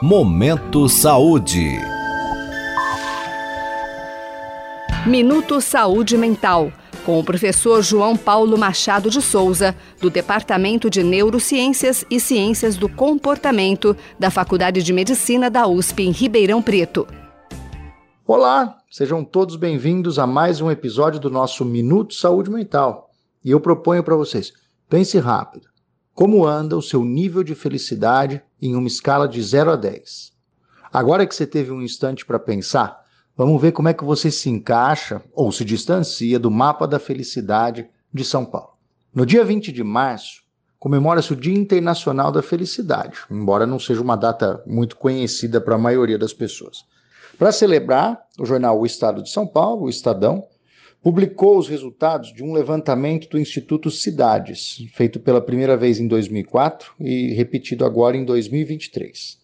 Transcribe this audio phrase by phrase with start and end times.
[0.00, 1.76] Momento Saúde.
[5.04, 6.72] Minuto Saúde Mental,
[7.04, 12.88] com o professor João Paulo Machado de Souza, do Departamento de Neurociências e Ciências do
[12.88, 17.04] Comportamento da Faculdade de Medicina da USP em Ribeirão Preto.
[18.24, 23.10] Olá, sejam todos bem-vindos a mais um episódio do nosso Minuto Saúde Mental.
[23.44, 24.52] E eu proponho para vocês,
[24.88, 25.66] pense rápido.
[26.14, 30.32] Como anda o seu nível de felicidade em uma escala de 0 a 10?
[30.92, 33.04] Agora que você teve um instante para pensar,
[33.36, 37.88] vamos ver como é que você se encaixa ou se distancia do mapa da felicidade
[38.12, 38.70] de São Paulo.
[39.14, 40.42] No dia 20 de março,
[40.78, 45.78] comemora-se o Dia Internacional da Felicidade, embora não seja uma data muito conhecida para a
[45.78, 46.84] maioria das pessoas.
[47.38, 50.46] Para celebrar, o jornal O Estado de São Paulo, o Estadão,
[51.02, 56.92] publicou os resultados de um levantamento do Instituto Cidades, feito pela primeira vez em 2004
[57.00, 59.38] e repetido agora em 2023.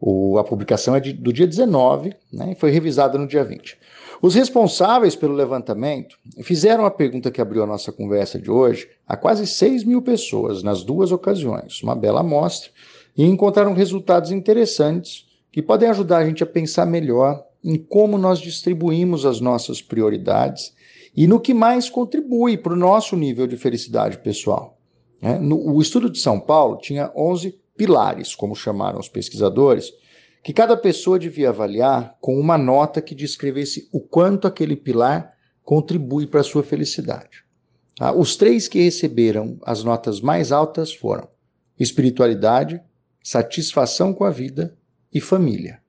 [0.00, 3.78] O, a publicação é de, do dia 19 né, e foi revisada no dia 20.
[4.20, 9.16] Os responsáveis pelo levantamento fizeram a pergunta que abriu a nossa conversa de hoje a
[9.16, 12.70] quase 6 mil pessoas nas duas ocasiões, uma bela amostra,
[13.16, 18.40] e encontraram resultados interessantes que podem ajudar a gente a pensar melhor em como nós
[18.40, 20.74] distribuímos as nossas prioridades
[21.14, 24.78] e no que mais contribui para o nosso nível de felicidade pessoal.
[25.20, 25.38] Né?
[25.38, 29.92] No, o estudo de São Paulo tinha 11 pilares, como chamaram os pesquisadores,
[30.42, 36.26] que cada pessoa devia avaliar com uma nota que descrevesse o quanto aquele pilar contribui
[36.26, 37.44] para a sua felicidade.
[37.96, 38.12] Tá?
[38.12, 41.28] Os três que receberam as notas mais altas foram
[41.78, 42.80] espiritualidade,
[43.22, 44.76] satisfação com a vida
[45.12, 45.81] e família.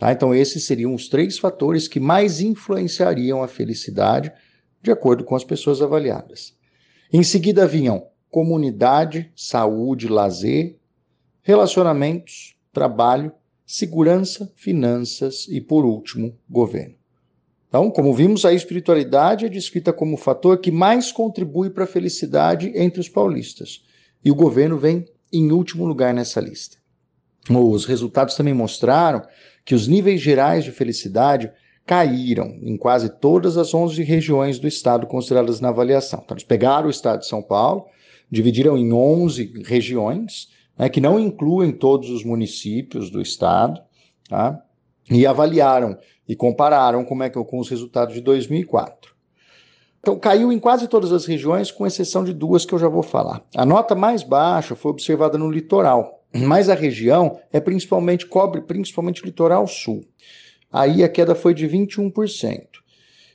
[0.00, 0.10] Tá?
[0.10, 4.32] Então, esses seriam os três fatores que mais influenciariam a felicidade,
[4.82, 6.56] de acordo com as pessoas avaliadas.
[7.12, 10.78] Em seguida vinham comunidade, saúde, lazer,
[11.42, 13.30] relacionamentos, trabalho,
[13.66, 16.94] segurança, finanças e, por último, governo.
[17.68, 21.86] Então, como vimos, a espiritualidade é descrita como o fator que mais contribui para a
[21.86, 23.84] felicidade entre os paulistas.
[24.24, 26.79] E o governo vem em último lugar nessa lista.
[27.48, 29.22] Os resultados também mostraram
[29.64, 31.50] que os níveis gerais de felicidade
[31.86, 36.20] caíram em quase todas as 11 regiões do estado consideradas na avaliação.
[36.24, 37.86] Então, eles pegaram o estado de São Paulo,
[38.30, 43.80] dividiram em 11 regiões, né, que não incluem todos os municípios do estado,
[44.28, 44.62] tá?
[45.10, 49.12] e avaliaram e compararam como é que, com os resultados de 2004.
[49.98, 53.02] Então, caiu em quase todas as regiões, com exceção de duas que eu já vou
[53.02, 53.42] falar.
[53.54, 59.22] A nota mais baixa foi observada no litoral, mas a região é principalmente cobre principalmente
[59.22, 60.04] o litoral sul.
[60.72, 62.80] Aí a queda foi de 21%.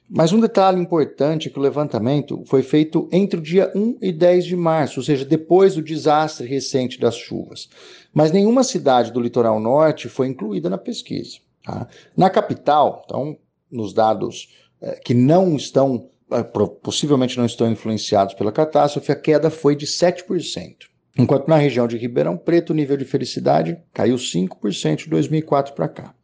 [0.07, 4.11] Mas um detalhe importante é que o levantamento foi feito entre o dia 1 e
[4.11, 7.67] 10 de março, ou seja, depois do desastre recente das chuvas.
[8.13, 11.38] Mas nenhuma cidade do litoral norte foi incluída na pesquisa.
[11.63, 11.88] Tá?
[12.16, 13.35] Na capital, então,
[13.72, 19.50] nos dados é, que não estão, é, possivelmente não estão influenciados pela catástrofe, a queda
[19.50, 20.85] foi de 7%.
[21.18, 25.88] Enquanto na região de Ribeirão Preto o nível de felicidade caiu 5% de 2004 para
[25.88, 26.16] cá.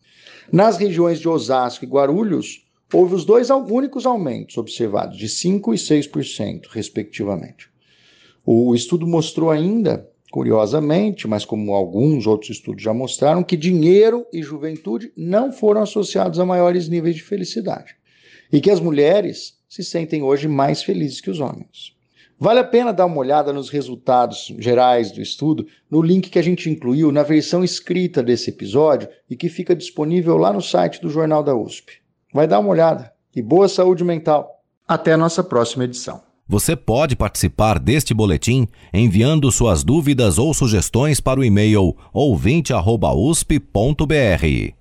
[0.51, 5.77] Nas regiões de Osasco e Guarulhos, houve os dois únicos aumentos observados, de 5% e
[5.77, 7.69] 6%, respectivamente.
[8.45, 14.43] O estudo mostrou ainda, curiosamente, mas como alguns outros estudos já mostraram, que dinheiro e
[14.43, 17.95] juventude não foram associados a maiores níveis de felicidade.
[18.51, 21.95] E que as mulheres se sentem hoje mais felizes que os homens.
[22.43, 26.41] Vale a pena dar uma olhada nos resultados gerais do estudo no link que a
[26.41, 31.07] gente incluiu na versão escrita desse episódio e que fica disponível lá no site do
[31.07, 31.99] Jornal da USP.
[32.33, 34.59] Vai dar uma olhada e boa saúde mental.
[34.87, 36.19] Até a nossa próxima edição.
[36.47, 44.80] Você pode participar deste boletim enviando suas dúvidas ou sugestões para o e-mail ouvinte@usp.br.